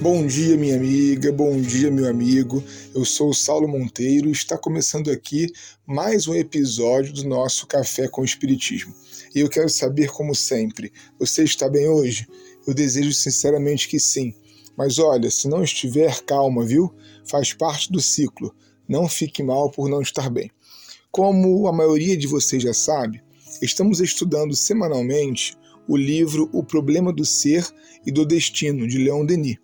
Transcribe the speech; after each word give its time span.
Bom 0.00 0.24
dia, 0.24 0.56
minha 0.56 0.76
amiga, 0.76 1.32
bom 1.32 1.60
dia, 1.60 1.90
meu 1.90 2.06
amigo. 2.06 2.62
Eu 2.94 3.04
sou 3.04 3.30
o 3.30 3.34
Saulo 3.34 3.66
Monteiro 3.66 4.28
e 4.28 4.32
está 4.32 4.56
começando 4.56 5.10
aqui 5.10 5.52
mais 5.84 6.28
um 6.28 6.36
episódio 6.36 7.12
do 7.12 7.24
nosso 7.24 7.66
Café 7.66 8.06
com 8.06 8.22
Espiritismo. 8.22 8.94
E 9.34 9.40
eu 9.40 9.48
quero 9.48 9.68
saber, 9.68 10.12
como 10.12 10.36
sempre, 10.36 10.92
você 11.18 11.42
está 11.42 11.68
bem 11.68 11.88
hoje? 11.88 12.28
Eu 12.64 12.74
desejo 12.74 13.12
sinceramente 13.12 13.88
que 13.88 13.98
sim. 13.98 14.32
Mas 14.76 15.00
olha, 15.00 15.32
se 15.32 15.48
não 15.48 15.64
estiver, 15.64 16.22
calma, 16.22 16.64
viu? 16.64 16.94
Faz 17.28 17.52
parte 17.52 17.90
do 17.90 18.00
ciclo. 18.00 18.54
Não 18.88 19.08
fique 19.08 19.42
mal 19.42 19.68
por 19.68 19.88
não 19.88 20.00
estar 20.00 20.30
bem. 20.30 20.48
Como 21.10 21.66
a 21.66 21.72
maioria 21.72 22.16
de 22.16 22.28
vocês 22.28 22.62
já 22.62 22.72
sabe, 22.72 23.20
estamos 23.60 24.00
estudando 24.00 24.54
semanalmente 24.54 25.56
o 25.88 25.96
livro 25.96 26.48
O 26.52 26.62
Problema 26.62 27.12
do 27.12 27.24
Ser 27.24 27.66
e 28.06 28.12
do 28.12 28.24
Destino, 28.24 28.86
de 28.86 28.96
Leon 28.98 29.26
Denis. 29.26 29.58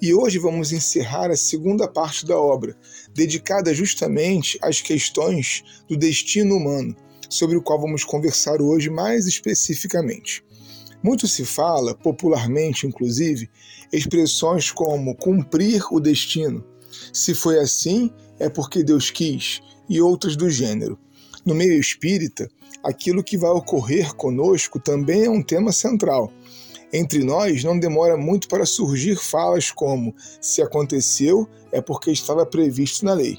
E 0.00 0.14
hoje 0.14 0.38
vamos 0.38 0.70
encerrar 0.70 1.28
a 1.28 1.36
segunda 1.36 1.88
parte 1.88 2.24
da 2.24 2.38
obra, 2.38 2.76
dedicada 3.12 3.74
justamente 3.74 4.56
às 4.62 4.80
questões 4.80 5.64
do 5.88 5.96
destino 5.96 6.54
humano, 6.54 6.94
sobre 7.28 7.56
o 7.56 7.62
qual 7.62 7.80
vamos 7.80 8.04
conversar 8.04 8.62
hoje 8.62 8.90
mais 8.90 9.26
especificamente. 9.26 10.44
Muito 11.02 11.26
se 11.26 11.44
fala, 11.44 11.96
popularmente 11.96 12.86
inclusive, 12.86 13.50
expressões 13.92 14.70
como 14.70 15.16
cumprir 15.16 15.82
o 15.90 15.98
destino. 15.98 16.64
Se 17.12 17.34
foi 17.34 17.58
assim, 17.58 18.12
é 18.38 18.48
porque 18.48 18.84
Deus 18.84 19.10
quis, 19.10 19.60
e 19.88 20.00
outras 20.00 20.36
do 20.36 20.48
gênero. 20.48 20.96
No 21.44 21.56
meio 21.56 21.78
espírita, 21.78 22.48
aquilo 22.84 23.24
que 23.24 23.36
vai 23.36 23.50
ocorrer 23.50 24.14
conosco 24.14 24.78
também 24.78 25.24
é 25.24 25.30
um 25.30 25.42
tema 25.42 25.72
central 25.72 26.32
entre 26.92 27.22
nós, 27.22 27.62
não 27.62 27.78
demora 27.78 28.16
muito 28.16 28.48
para 28.48 28.66
surgir 28.66 29.16
falas 29.16 29.70
como: 29.70 30.14
se 30.40 30.62
aconteceu, 30.62 31.48
é 31.70 31.80
porque 31.80 32.10
estava 32.10 32.46
previsto 32.46 33.04
na 33.04 33.14
lei. 33.14 33.38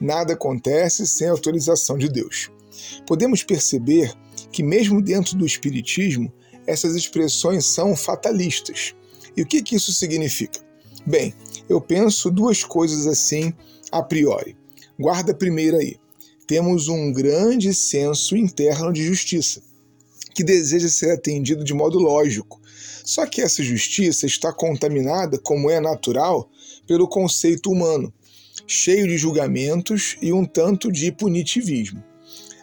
Nada 0.00 0.32
acontece 0.32 1.06
sem 1.06 1.28
autorização 1.28 1.98
de 1.98 2.08
Deus. 2.08 2.50
Podemos 3.06 3.42
perceber 3.42 4.12
que, 4.50 4.62
mesmo 4.62 5.02
dentro 5.02 5.36
do 5.36 5.46
Espiritismo, 5.46 6.32
essas 6.66 6.94
expressões 6.94 7.66
são 7.66 7.94
fatalistas. 7.96 8.94
E 9.36 9.42
o 9.42 9.46
que, 9.46 9.62
que 9.62 9.76
isso 9.76 9.92
significa? 9.92 10.60
Bem, 11.06 11.34
eu 11.68 11.80
penso 11.80 12.30
duas 12.30 12.64
coisas 12.64 13.06
assim 13.06 13.52
a 13.90 14.02
priori. 14.02 14.56
Guarda 14.98 15.34
primeiro 15.34 15.76
aí. 15.76 15.96
Temos 16.46 16.88
um 16.88 17.12
grande 17.12 17.72
senso 17.72 18.36
interno 18.36 18.92
de 18.92 19.04
justiça, 19.04 19.62
que 20.34 20.42
deseja 20.42 20.88
ser 20.88 21.12
atendido 21.12 21.62
de 21.62 21.72
modo 21.72 21.98
lógico, 21.98 22.59
só 23.04 23.26
que 23.26 23.40
essa 23.40 23.62
justiça 23.62 24.26
está 24.26 24.52
contaminada, 24.52 25.38
como 25.38 25.70
é 25.70 25.80
natural, 25.80 26.50
pelo 26.86 27.08
conceito 27.08 27.70
humano, 27.70 28.12
cheio 28.66 29.06
de 29.06 29.16
julgamentos 29.16 30.16
e 30.20 30.32
um 30.32 30.44
tanto 30.44 30.90
de 30.90 31.10
punitivismo. 31.12 32.02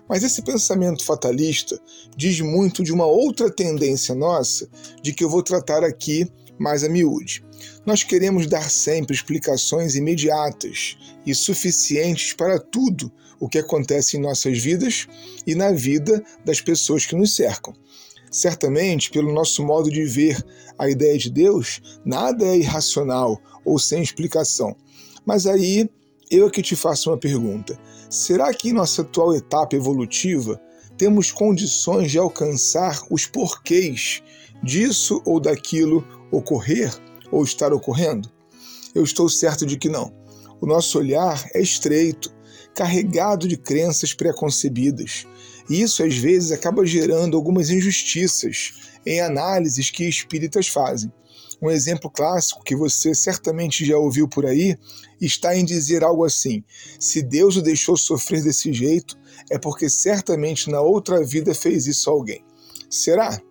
Mas 0.08 0.24
esse 0.24 0.42
pensamento 0.42 1.04
fatalista 1.04 1.80
diz 2.16 2.40
muito 2.40 2.84
de 2.84 2.94
uma 2.94 3.06
outra 3.06 3.52
tendência 3.52 4.16
nossa, 4.16 4.70
de 5.02 5.14
que 5.14 5.24
eu 5.24 5.30
vou 5.30 5.44
tratar 5.44 5.84
aqui 5.84 6.26
mais 6.58 6.84
a 6.84 6.90
miúde. 6.90 7.44
Nós 7.86 8.04
queremos 8.04 8.48
dar 8.48 8.70
sempre 8.70 9.16
explicações 9.16 9.96
imediatas 9.96 10.98
e 11.26 11.34
suficientes 11.36 12.34
para 12.34 12.60
tudo 12.60 13.12
o 13.40 13.48
que 13.48 13.60
acontece 13.60 14.18
em 14.18 14.22
nossas 14.22 14.58
vidas 14.58 15.08
e 15.46 15.56
na 15.56 15.72
vida 15.72 16.24
das 16.44 16.62
pessoas 16.62 17.06
que 17.06 17.16
nos 17.16 17.36
cercam. 17.36 17.74
Certamente, 18.30 19.10
pelo 19.10 19.34
nosso 19.34 19.64
modo 19.66 19.90
de 19.90 20.04
ver 20.04 20.44
a 20.78 20.90
ideia 20.90 21.18
de 21.18 21.30
Deus, 21.30 21.82
nada 22.06 22.46
é 22.46 22.58
irracional 22.58 23.42
ou 23.64 23.80
sem 23.80 24.02
explicação. 24.02 24.76
Mas 25.26 25.46
aí 25.46 25.90
eu 26.30 26.48
é 26.48 26.50
que 26.50 26.62
te 26.62 26.76
faço 26.76 27.10
uma 27.10 27.18
pergunta: 27.18 27.80
será 28.10 28.54
que 28.54 28.70
em 28.70 28.74
nossa 28.74 29.02
atual 29.02 29.36
etapa 29.36 29.76
evolutiva 29.76 30.60
temos 30.98 31.32
condições 31.32 32.12
de 32.12 32.18
alcançar 32.18 33.02
os 33.10 33.26
porquês 33.26 34.22
disso 34.64 35.22
ou 35.26 35.40
daquilo 35.40 36.06
ocorrer 36.32 36.94
ou 37.32 37.44
estar 37.44 37.72
ocorrendo? 37.74 38.30
Eu 38.94 39.04
estou 39.04 39.30
certo 39.30 39.66
de 39.66 39.78
que 39.78 39.90
não. 39.90 40.12
O 40.60 40.66
nosso 40.66 40.98
olhar 40.98 41.48
é 41.54 41.62
estreito, 41.62 42.34
carregado 42.74 43.48
de 43.48 43.56
crenças 43.56 44.14
preconcebidas 44.14 45.28
e 45.70 45.82
isso 45.82 46.04
às 46.04 46.16
vezes 46.18 46.52
acaba 46.52 46.86
gerando 46.86 47.36
algumas 47.36 47.70
injustiças 47.70 48.74
em 49.06 49.22
análises 49.22 49.90
que 49.90 50.08
espíritas 50.08 50.68
fazem. 50.68 51.12
Um 51.62 51.72
exemplo 51.72 52.10
clássico 52.10 52.64
que 52.64 52.76
você 52.76 53.16
certamente 53.16 53.84
já 53.84 53.98
ouviu 53.98 54.28
por 54.28 54.46
aí 54.46 54.78
está 55.20 55.56
em 55.56 55.66
dizer 55.66 56.04
algo 56.04 56.24
assim: 56.24 56.64
se 57.00 57.24
Deus 57.24 57.56
o 57.58 57.62
deixou 57.62 57.98
sofrer 57.98 58.44
desse 58.44 58.72
jeito, 58.72 59.18
é 59.50 59.58
porque 59.58 59.90
certamente 59.90 60.70
na 60.70 60.82
outra 60.82 61.24
vida 61.24 61.56
fez 61.56 61.88
isso 61.88 62.10
a 62.10 62.14
alguém. 62.14 62.44
Será? 62.90 63.42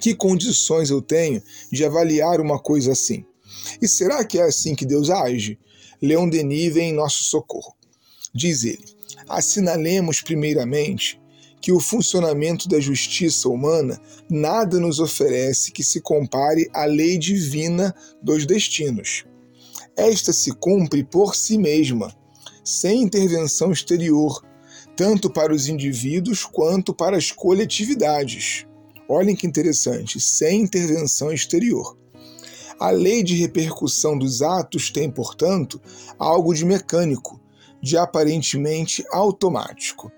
Que 0.00 0.14
condições 0.14 0.90
eu 0.90 1.02
tenho 1.02 1.42
de 1.70 1.84
avaliar 1.84 2.40
uma 2.40 2.58
coisa 2.58 2.92
assim? 2.92 3.24
E 3.80 3.88
será 3.88 4.24
que 4.24 4.38
é 4.38 4.42
assim 4.42 4.74
que 4.74 4.86
Deus 4.86 5.10
age? 5.10 5.58
Leon 6.00 6.28
Denis 6.28 6.72
vem 6.72 6.90
em 6.90 6.94
nosso 6.94 7.24
socorro. 7.24 7.74
Diz 8.34 8.64
ele: 8.64 8.84
assinalemos 9.28 10.20
primeiramente 10.20 11.20
que 11.62 11.70
o 11.70 11.78
funcionamento 11.78 12.68
da 12.68 12.80
justiça 12.80 13.48
humana 13.48 13.98
nada 14.28 14.80
nos 14.80 14.98
oferece 14.98 15.70
que 15.70 15.84
se 15.84 16.00
compare 16.00 16.68
à 16.74 16.84
lei 16.84 17.16
divina 17.16 17.94
dos 18.20 18.44
destinos. 18.44 19.24
Esta 19.96 20.32
se 20.32 20.50
cumpre 20.50 21.04
por 21.04 21.36
si 21.36 21.56
mesma, 21.56 22.12
sem 22.64 23.02
intervenção 23.02 23.70
exterior, 23.70 24.44
tanto 24.96 25.30
para 25.30 25.54
os 25.54 25.68
indivíduos 25.68 26.44
quanto 26.44 26.92
para 26.92 27.16
as 27.16 27.30
coletividades. 27.30 28.66
Olhem 29.08 29.36
que 29.36 29.46
interessante, 29.46 30.18
sem 30.18 30.62
intervenção 30.62 31.32
exterior. 31.32 31.96
A 32.80 32.90
lei 32.90 33.22
de 33.22 33.36
repercussão 33.36 34.18
dos 34.18 34.42
atos 34.42 34.90
tem, 34.90 35.08
portanto, 35.08 35.80
algo 36.18 36.52
de 36.52 36.64
mecânico, 36.64 37.40
de 37.80 37.96
aparentemente 37.96 39.04
automático. 39.12 40.10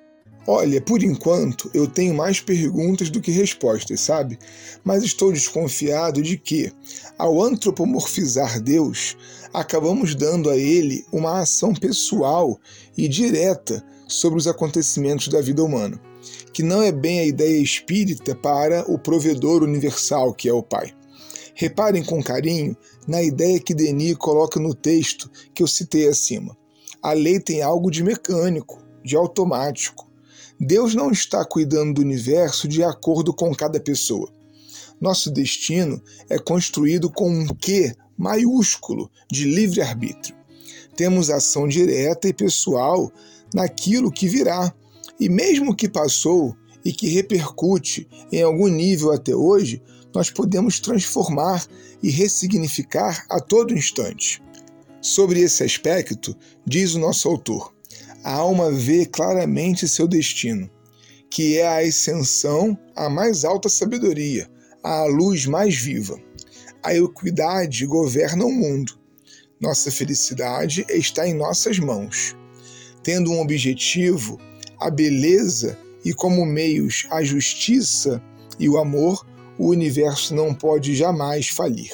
Olha, 0.46 0.78
por 0.78 1.02
enquanto 1.02 1.70
eu 1.72 1.86
tenho 1.86 2.12
mais 2.12 2.38
perguntas 2.38 3.08
do 3.08 3.18
que 3.18 3.30
respostas, 3.30 4.02
sabe? 4.02 4.38
Mas 4.84 5.02
estou 5.02 5.32
desconfiado 5.32 6.20
de 6.20 6.36
que, 6.36 6.70
ao 7.16 7.42
antropomorfizar 7.42 8.60
Deus, 8.60 9.16
acabamos 9.54 10.14
dando 10.14 10.50
a 10.50 10.56
ele 10.56 11.06
uma 11.10 11.40
ação 11.40 11.72
pessoal 11.72 12.60
e 12.94 13.08
direta 13.08 13.82
sobre 14.06 14.38
os 14.38 14.46
acontecimentos 14.46 15.28
da 15.28 15.40
vida 15.40 15.64
humana, 15.64 15.98
que 16.52 16.62
não 16.62 16.82
é 16.82 16.92
bem 16.92 17.20
a 17.20 17.26
ideia 17.26 17.58
espírita 17.58 18.34
para 18.34 18.84
o 18.86 18.98
provedor 18.98 19.62
universal 19.62 20.34
que 20.34 20.46
é 20.46 20.52
o 20.52 20.62
Pai. 20.62 20.92
Reparem 21.54 22.04
com 22.04 22.22
carinho 22.22 22.76
na 23.08 23.22
ideia 23.22 23.58
que 23.58 23.72
Denis 23.72 24.16
coloca 24.16 24.60
no 24.60 24.74
texto 24.74 25.30
que 25.54 25.62
eu 25.62 25.66
citei 25.66 26.06
acima. 26.06 26.54
A 27.02 27.14
lei 27.14 27.40
tem 27.40 27.62
algo 27.62 27.90
de 27.90 28.02
mecânico, 28.02 28.82
de 29.02 29.16
automático 29.16 30.12
Deus 30.64 30.94
não 30.94 31.10
está 31.10 31.44
cuidando 31.44 31.94
do 31.94 32.00
universo 32.00 32.66
de 32.66 32.82
acordo 32.82 33.34
com 33.34 33.54
cada 33.54 33.78
pessoa. 33.78 34.32
Nosso 34.98 35.30
destino 35.30 36.02
é 36.30 36.38
construído 36.38 37.10
com 37.10 37.30
um 37.30 37.46
Q 37.46 37.94
maiúsculo 38.16 39.10
de 39.30 39.44
livre-arbítrio. 39.44 40.34
Temos 40.96 41.28
ação 41.28 41.68
direta 41.68 42.28
e 42.28 42.32
pessoal 42.32 43.12
naquilo 43.52 44.10
que 44.10 44.26
virá, 44.26 44.74
e 45.20 45.28
mesmo 45.28 45.76
que 45.76 45.86
passou 45.86 46.56
e 46.82 46.94
que 46.94 47.08
repercute 47.08 48.08
em 48.32 48.40
algum 48.40 48.68
nível 48.68 49.12
até 49.12 49.34
hoje, 49.34 49.82
nós 50.14 50.30
podemos 50.30 50.80
transformar 50.80 51.66
e 52.02 52.08
ressignificar 52.08 53.26
a 53.28 53.38
todo 53.38 53.74
instante. 53.74 54.42
Sobre 55.02 55.40
esse 55.40 55.62
aspecto, 55.62 56.34
diz 56.66 56.94
o 56.94 56.98
nosso 56.98 57.28
autor: 57.28 57.74
a 58.24 58.32
alma 58.32 58.72
vê 58.72 59.04
claramente 59.04 59.86
seu 59.86 60.08
destino, 60.08 60.70
que 61.30 61.58
é 61.58 61.66
a 61.66 61.86
ascensão 61.86 62.76
à 62.96 63.10
mais 63.10 63.44
alta 63.44 63.68
sabedoria, 63.68 64.50
à 64.82 65.04
luz 65.04 65.44
mais 65.44 65.76
viva. 65.76 66.18
A 66.82 66.94
equidade 66.94 67.84
governa 67.84 68.46
o 68.46 68.52
mundo. 68.52 68.98
Nossa 69.60 69.90
felicidade 69.90 70.86
está 70.88 71.28
em 71.28 71.34
nossas 71.34 71.78
mãos. 71.78 72.34
Tendo 73.02 73.30
um 73.30 73.40
objetivo, 73.40 74.40
a 74.80 74.90
beleza 74.90 75.78
e 76.02 76.14
como 76.14 76.46
meios 76.46 77.06
a 77.10 77.22
justiça 77.22 78.22
e 78.58 78.68
o 78.68 78.78
amor, 78.78 79.26
o 79.58 79.68
universo 79.68 80.34
não 80.34 80.54
pode 80.54 80.94
jamais 80.94 81.48
falir. 81.48 81.92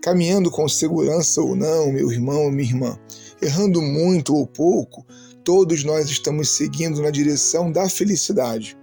Caminhando 0.00 0.50
com 0.50 0.68
segurança 0.68 1.42
ou 1.42 1.56
não, 1.56 1.92
meu 1.92 2.12
irmão, 2.12 2.50
minha 2.50 2.68
irmã, 2.68 2.98
errando 3.42 3.82
muito 3.82 4.34
ou 4.34 4.46
pouco, 4.46 5.04
todos 5.48 5.82
nós 5.82 6.10
estamos 6.10 6.50
seguindo 6.50 7.00
na 7.00 7.08
direção 7.08 7.72
da 7.72 7.88
felicidade. 7.88 8.76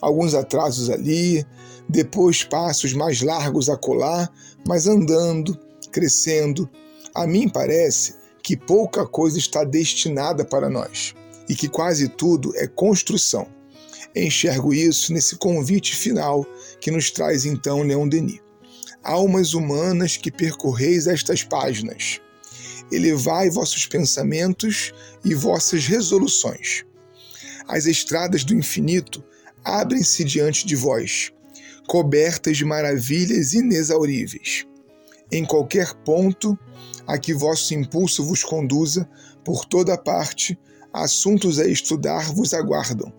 Alguns 0.00 0.32
atrasos 0.32 0.88
ali, 0.88 1.44
depois 1.88 2.44
passos 2.44 2.92
mais 2.92 3.20
largos 3.20 3.68
a 3.68 3.76
colar, 3.76 4.32
mas 4.64 4.86
andando, 4.86 5.58
crescendo. 5.90 6.70
A 7.12 7.26
mim 7.26 7.48
parece 7.48 8.14
que 8.44 8.56
pouca 8.56 9.04
coisa 9.04 9.40
está 9.40 9.64
destinada 9.64 10.44
para 10.44 10.70
nós 10.70 11.16
e 11.48 11.56
que 11.56 11.68
quase 11.68 12.06
tudo 12.06 12.52
é 12.54 12.68
construção. 12.68 13.48
Enxergo 14.14 14.72
isso 14.72 15.12
nesse 15.12 15.34
convite 15.34 15.96
final 15.96 16.46
que 16.80 16.92
nos 16.92 17.10
traz 17.10 17.44
então 17.44 17.82
Leon 17.82 18.06
Denis. 18.08 18.38
Almas 19.02 19.52
humanas 19.52 20.16
que 20.16 20.30
percorreis 20.30 21.08
estas 21.08 21.42
páginas, 21.42 22.20
elevai 22.90 23.50
vossos 23.50 23.86
pensamentos 23.86 24.92
e 25.24 25.34
vossas 25.34 25.86
resoluções. 25.86 26.84
As 27.66 27.86
estradas 27.86 28.44
do 28.44 28.54
infinito 28.54 29.24
abrem-se 29.64 30.24
diante 30.24 30.66
de 30.66 30.76
vós, 30.76 31.32
cobertas 31.86 32.56
de 32.56 32.64
maravilhas 32.64 33.54
inexauríveis. 33.54 34.66
Em 35.32 35.44
qualquer 35.44 35.94
ponto 36.04 36.58
a 37.06 37.18
que 37.18 37.34
vosso 37.34 37.74
impulso 37.74 38.24
vos 38.24 38.42
conduza, 38.42 39.08
por 39.44 39.64
toda 39.64 39.96
parte, 39.96 40.58
assuntos 40.92 41.58
a 41.58 41.66
estudar 41.66 42.32
vos 42.32 42.54
aguardam 42.54 43.12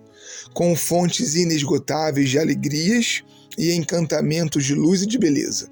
com 0.54 0.76
fontes 0.76 1.36
inesgotáveis 1.36 2.30
de 2.30 2.40
alegrias 2.40 3.24
e 3.58 3.74
encantamentos 3.74 4.64
de 4.64 4.74
luz 4.74 5.02
e 5.02 5.06
de 5.06 5.18
beleza. 5.18 5.70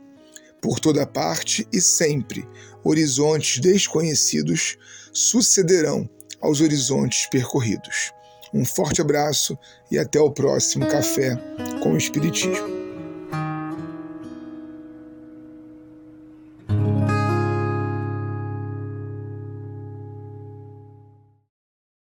Por 0.63 0.80
toda 0.80 1.06
parte 1.06 1.68
e 1.74 1.81
sempre, 1.81 2.48
horizontes 2.86 3.60
desconhecidos 3.60 4.77
sucederão 5.12 6.10
aos 6.39 6.62
horizontes 6.62 7.27
percorridos. 7.30 8.13
Um 8.54 8.63
forte 8.63 9.01
abraço 9.01 9.57
e 9.92 10.00
até 10.00 10.21
o 10.21 10.31
próximo 10.31 10.88
Café 10.88 11.36
com 11.81 11.92
o 11.92 11.98
Espiritismo. 11.98 12.82